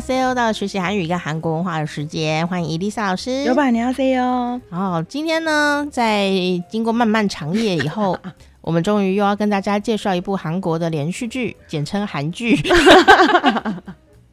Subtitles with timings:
[0.00, 0.34] ，C.O.
[0.34, 3.44] 到学习韩语跟韩国文化的时间，欢迎伊丽莎老师。
[3.44, 3.72] 有板？
[3.72, 4.60] 你好，C.O.
[4.70, 6.30] 好，今天呢，在
[6.68, 8.18] 经过漫漫长夜以后，
[8.62, 12.58] 我们终于又要跟大家介绍一部韩国的连续剧，简称韩剧。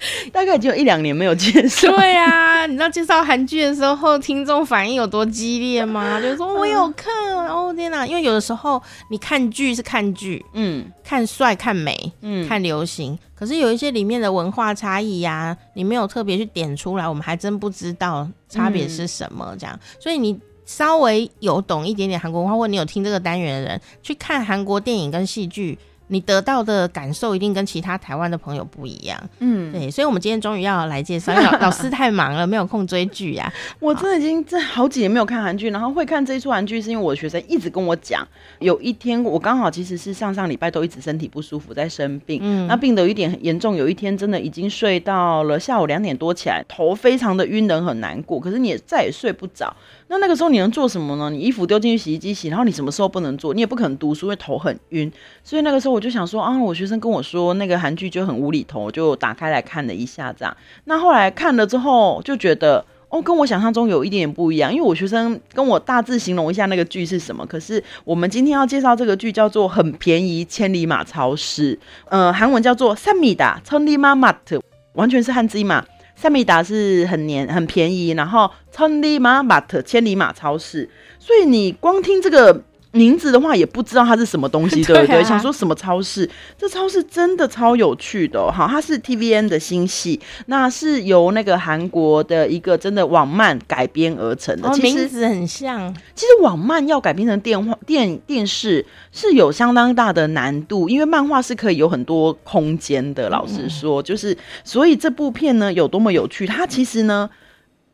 [0.32, 1.90] 大概只有一两年没有介绍。
[1.94, 6.18] 对啊，你知道介绍韩剧的时候，听众反应有多激烈吗？
[6.22, 7.12] 就是说我有看，
[7.46, 8.06] 哦天哪！
[8.06, 19.54] 因为有的时候你看剧是看剧，嗯，看帅、看美，嗯，看流行，可是有一些里面的文化差异呀、啊，你没有特别去点出来，我们还真不知道差别是什么。
[19.58, 25.78] 这样，嗯、所以你稍微有懂一点点韩国文化，或者你有听这个单元的人，去看韩国电影跟戏剧。
[26.10, 33.78] 你得到的感受一定跟其他台湾的朋友不一样，嗯，对，所以，我们今天终于要来介绍，因为老 老师太忙了，没有空追剧呀、啊。
[33.78, 38.26] 我真的已经这好几年没有看韩剧，然后会看这一出韩剧，是因为我的学生一直跟我讲，
[38.58, 49.72] 有一天我刚好其实是上上礼拜都一直身体不舒服，在生病，嗯，那病得有一点严重，有一天真的已经睡到了下午两点多起来，头非常的晕人，很难过，可是你也再也睡不着。
[50.08, 51.30] 那那个时候你能做什么呢？
[51.30, 53.54] 你衣服丢进去洗衣机洗，然后你什么时候不能做？
[53.54, 55.10] 你也不可能读书，因为头很晕。
[55.44, 60.55] 所以那个时候我就想说啊，我学生跟我说那个韩剧就很无厘头，我就打开来看了一下，这样。
[60.85, 64.73] 那后来看了之后就觉得哦，跟我想象中有一点点不一样。
[64.73, 71.75] 因为我学生跟我大致形容一下那个剧是什么，可是我们今天要介绍这个剧叫做《很便宜千里马超市》，
[72.09, 74.61] 呃，韩文叫做《三米达천리마마트》，
[74.93, 75.85] 完全是汉字嘛。
[76.15, 82.63] 三米达是很黏很便宜，然后천리마마트千里马超市，所以你光听这个。
[82.92, 85.22] 名字的话也不知道它是什么东西， 对不对？
[85.22, 86.28] 想说什么超市？
[86.58, 94.68] 这超市真的超有趣的，哦，好，它是 TVN 的新戏，那是由那个韩国的一个真的网漫改编而成的。
[94.68, 95.94] 哦、其实名字很像。
[96.14, 103.28] 其实网漫要改编成电话电电视是有相当大的难度，因为漫画是可以有很多空间的。
[103.28, 107.30] 老实说，嗯、就是所以这部片呢有多么有趣，它其实呢。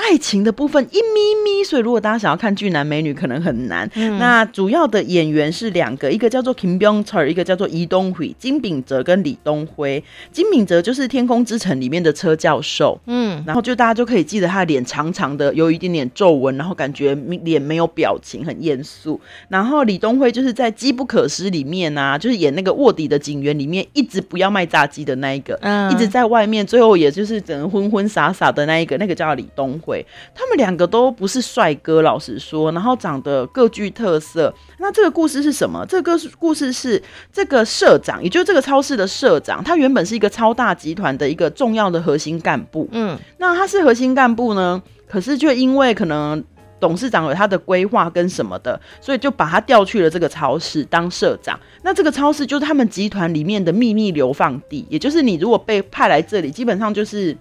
[0.00, 3.88] 爱情的部分一咪咪，所以如果大家想要看俊男美女，可能很难。
[3.94, 10.02] 嗯、那主要的演员是两个，一个叫做 Kim Byung-chul，一个叫做李东辉，金炳哲跟李东辉。
[10.32, 19.20] 金炳哲就是《天空之城》里面的车教授，嗯，然后就大家就可以记得他的脸长长的，有一点点皱纹，然后感觉脸没有表情，很严肃。
[19.48, 29.89] 然后李东辉就是在《机不可失》里面啊，就是演那个卧底的警员里面，一直不要卖炸鸡的那一个，嗯，一直在外面，最后也就是整个昏昏傻傻的那一个，那个叫李东辉。
[30.34, 34.52] 他们两个都不是帅哥，老实说，然后长得各具特色。
[34.78, 35.84] 那这个故事是什么？
[35.86, 37.02] 这个故事是
[37.32, 42.88] 这个社长，也就是这个超市的社长，他原本是一个超大集团的一个重要的核心干部。
[42.92, 46.42] 嗯，那他是核心干部呢，可是却因为可能
[46.78, 51.58] 董事长有他的规划跟什么的，所以就把他调去了这个超市当社长。
[51.82, 57.36] 那这个超市就是他们集团里面的秘密流放地，也就是你如果被派来这里，基本上就是。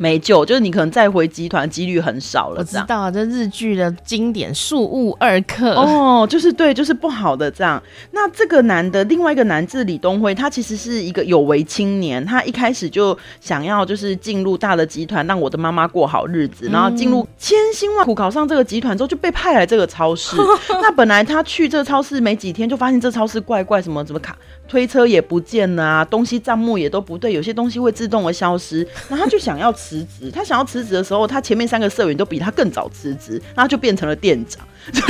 [0.00, 2.60] 没救，就是你可能再回集团几率很少了。
[2.60, 7.80] 我知道啊，这日剧的经典庶务二课哦，就是对，就是不好的这样。
[8.12, 20.34] 那这个男的，另外一个男字李东辉，他其实是一个有为青年，他一开始就想要就是进入大的集团，让我的妈妈过好日子，然后进入千辛万苦考上这个集团之后，就被派来这个超市。
[20.80, 24.34] 那本来他去这个超市没几天，就发现这超市怪怪，什么什么卡
[24.66, 28.78] 推车也不见了啊，东西账目也都不对，有些东西会自动的消失，
[29.10, 29.89] 然后他就想要吃。
[29.90, 34.64] 辞职，他想要辞职的时候，他前面三个社员都比他更早辞职，然后就变成了店长，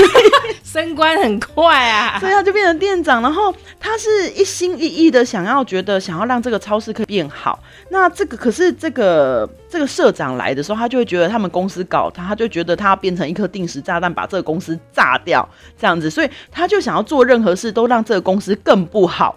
[0.64, 3.20] 升官很快啊，所以他就变成店长。
[3.20, 7.62] 然后他是一心一意的想要，觉得想要让这个超市可以变好。
[7.90, 15.46] 那这个可是这个这个社长来的时候，他就会觉得他们公司搞他，他就觉得他要变成一颗定时炸弹，把这个公司炸掉
[15.78, 19.36] 这样子，所以他就想要做任何事都让这个公司更不好。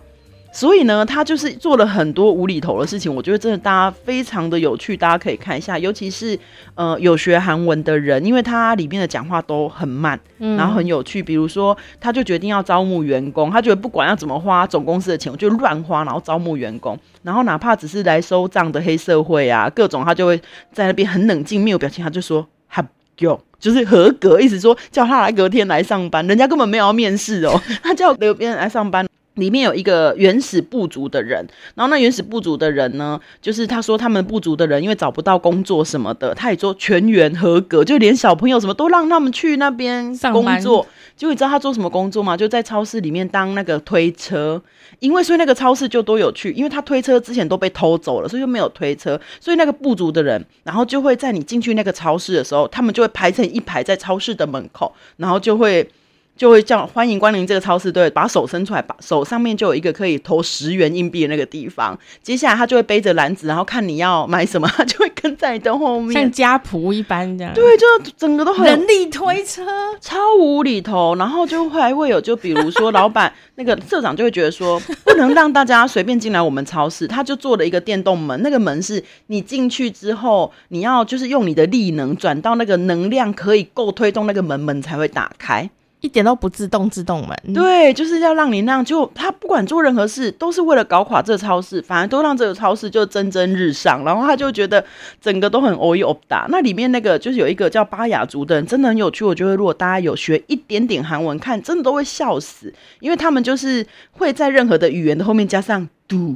[0.53, 6.37] 所以呢，他就是做了很多无厘头的事情，我觉得真的大家非常的有趣，大家可以看一下，尤其是
[6.75, 11.23] 呃有学韩文的人，因为他里面的讲话都很慢，然后很有趣。
[11.23, 20.39] 比如说，他就决定要招募员工，他觉得不管要怎么花总公司的钱，我就乱花，然后招募员工，然后哪怕只是来收账的黑社会啊，各种他就会
[20.71, 22.85] 在那边很冷静，没有表情，他就说합
[23.17, 29.03] 격， 就是合格，意思说叫他来隔天来上班，人家根本没有要面试哦， 他叫隔天来上班。
[29.35, 31.45] 里面有一个原始部族的人，
[31.75, 40.85] 然后那原始部族的人呢，就是他说他们部族的人因为找不到工作什么的，他也说全员合格，就连小朋友什么都让他们去那边工作。
[41.15, 42.35] 结果你知道他做什么工作吗？
[42.35, 44.61] 就在超市里面当那个推车，
[44.99, 55.89] 因为所以那个超市就多有趣，因为他推车之前都被偷走了，所以就没有推车，所以那个部族的人，然后就会在你进去那个超市的时候，他们就会排成一排在超市的门口，然后就会。
[56.35, 61.97] 就会叫欢迎光临这个超市，对，把手伸出来，把手上面就有一个可以投十元硬币的那个地方。
[62.21, 67.53] 接下来他就会背着篮子，然后看你要买什么， 他就会跟在你的 后面，像家仆一般这样。
[67.53, 67.85] 对，就
[68.17, 69.63] 整个都很人力推车，
[70.01, 71.15] 超无厘头。
[71.15, 85.69] 然后就还会有，就比如说老板那个社长就会觉得说，不能让大家随便进来我们超市，他就做了一个电动门，那个门是你进去之后，你要就是用你的力能转到那个能量可以够推动那个门，门才会打开。
[86.03, 87.53] 一点都不自动，自动门。
[87.53, 94.03] 对，就是要让你那样，就他不管做任何事，都是为了搞垮这个超市，反而都让这个超市就蒸蒸日上。
[94.03, 94.83] 然后他就觉得
[95.21, 96.45] 整个都很欧一欧打。
[96.49, 99.23] 那里面那个就是有一个叫巴雅族的人，真的很有趣。
[99.23, 106.35] 我觉得如果大家有学一点点韩文，看真的都会笑死，因为他们就是会在任何的语言的后面加上 do，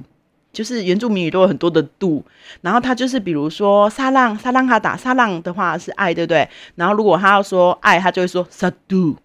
[0.53, 2.23] 就是原住民语都有很多的 do。
[2.61, 6.47] 然后他就是比如说撒浪撒浪哈打撒浪的话是爱，对不对？
[6.75, 9.17] 然后如果他要说爱，他就会说 sa do。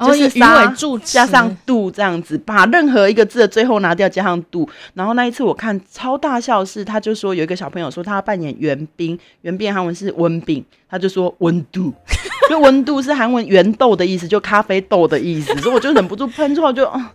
[0.00, 4.68] 就是鱼尾柱加上度这样子，把任何一个字的最后拿掉，加上度。
[4.94, 11.92] 然后那一次我看超大笑是，他就说有一个小朋友说他要扮演元彬，元彬韩文是温饼，他就说温度，
[12.50, 15.54] 就温度是韩文圆豆的意思，就咖啡豆的意思。
[15.60, 17.12] 所以我就忍不住喷出来，就啊，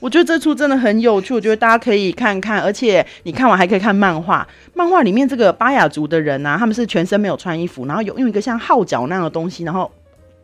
[0.00, 9.90] 我觉得这出真的很有趣，我觉得大家可以看看，而且你看完还可以看漫画，漫画里面这个巴雅族的人啊，他们是全身没有穿衣服，然后有用一个像号角那样的东西，然后。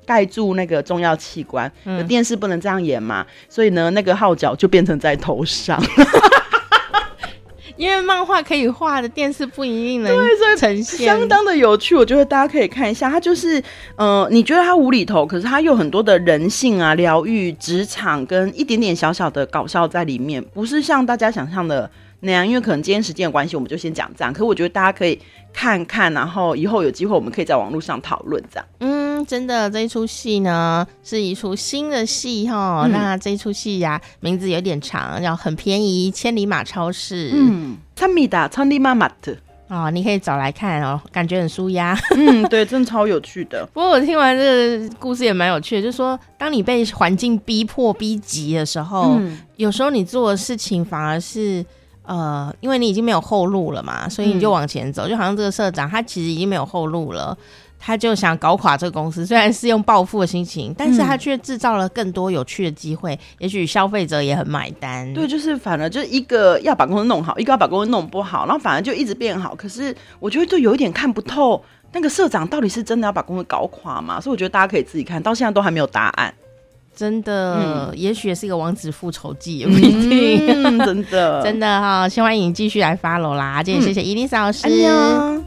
[0.07, 5.83] 盖住那个重要器官，嗯、电视不能这样演嘛，所以呢，那个号角就变成在头上。
[7.77, 10.17] 因为漫画可以画的，电视不一定能
[10.57, 11.97] 呈现，相当的有趣。
[11.97, 13.61] 我觉得大家可以看一下，它就是，
[13.97, 21.91] 呃，你觉得它无厘头，可是它有很多的人性啊、疗愈、职场跟一点点小小的搞笑在里面，不是像大家想象的
[22.25, 22.47] 那样。
[22.47, 24.33] 因为可能今天时间的关系，我们就先讲这样。
[24.33, 25.19] 可是我觉得大家可以
[25.53, 28.67] 看看，然后以后有机会我们可以在网络上讨论这样。
[28.81, 29.05] 嗯。
[29.27, 32.83] 真的，这一出戏呢是一出新的戏哈。
[32.85, 37.31] 嗯、那这一出戏呀，名字有点长，叫很便宜千里马超市。
[37.33, 39.35] 嗯，千米达千里马马特
[39.69, 41.99] 哦，你可以找来看哦，感觉很舒压。
[42.15, 43.65] 嗯，对，真的超有趣的。
[43.73, 51.65] 不过我听完这个故事也蛮有趣的，就是说，当你被环境逼迫、逼急的时候，嗯、有时候你做的事情反而是
[52.05, 55.07] 呃，因为你已经没有后路了嘛，所以你就往前走。
[55.07, 57.37] 嗯、就好像这个社长，他其实已经没有后路了。
[57.87, 65.13] 他就想搞垮这个公司，虽然是用报复的心情，但是他却制造了更多有趣的机会，嗯、也许消费者也很买单。
[65.13, 69.55] 对，就是反而就是一个要把公司弄好，一个要把公司弄不好，然后反而就一直变好。
[69.55, 71.63] 可是我觉得就有一点看不透，
[71.93, 74.19] 那个社长到底是真的要把公司搞垮吗？
[74.19, 76.33] 所以我觉得大家可以自己看，到现在都还没有答案。
[76.95, 80.63] 真的，嗯、也许也是一个王子复仇记，也不一定。
[80.63, 83.63] 嗯、真的， 真的哈、哦，希望你继续来 follow 啦。
[83.63, 84.69] 今天谢谢伊丽莎老师。
[84.69, 85.45] 嗯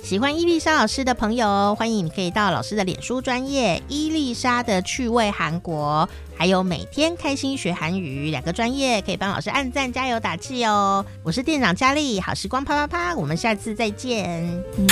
[0.00, 11.04] 喜欢伊丽莎老师的朋友，欢迎你可以到老师的脸书专业伊丽莎的趣味韩国，还有每天开心学韩语两个专业，可以帮老师按赞加油打气哦。
[11.22, 14.40] 我是店长佳丽，好时光啪啪啪，我们下次再见。
[14.78, 14.86] 嗯